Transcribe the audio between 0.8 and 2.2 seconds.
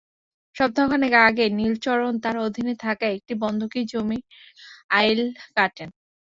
খানেক আগে নীলচরণ